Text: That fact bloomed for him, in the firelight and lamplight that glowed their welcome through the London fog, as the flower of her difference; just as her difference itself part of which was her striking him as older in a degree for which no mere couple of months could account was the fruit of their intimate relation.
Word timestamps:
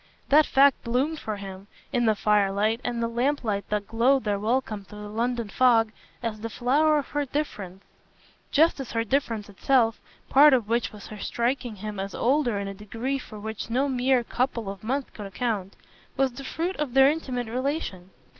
That 0.29 0.47
fact 0.47 0.83
bloomed 0.83 1.19
for 1.19 1.35
him, 1.37 1.67
in 1.93 2.07
the 2.07 2.15
firelight 2.15 2.81
and 2.83 3.03
lamplight 3.15 3.69
that 3.69 3.87
glowed 3.87 4.23
their 4.23 4.39
welcome 4.39 4.83
through 4.83 5.03
the 5.03 5.09
London 5.09 5.47
fog, 5.47 5.91
as 6.23 6.39
the 6.41 6.49
flower 6.49 6.97
of 6.97 7.09
her 7.09 7.23
difference; 7.23 7.83
just 8.49 8.79
as 8.79 8.93
her 8.93 9.03
difference 9.03 9.47
itself 9.47 9.99
part 10.27 10.53
of 10.55 10.67
which 10.67 10.91
was 10.91 11.05
her 11.09 11.19
striking 11.19 11.75
him 11.75 11.99
as 11.99 12.15
older 12.15 12.57
in 12.57 12.67
a 12.67 12.73
degree 12.73 13.19
for 13.19 13.39
which 13.39 13.69
no 13.69 13.87
mere 13.87 14.23
couple 14.23 14.71
of 14.71 14.83
months 14.83 15.11
could 15.11 15.27
account 15.27 15.75
was 16.17 16.31
the 16.33 16.43
fruit 16.43 16.75
of 16.77 16.95
their 16.95 17.07
intimate 17.11 17.45
relation. 17.45 18.09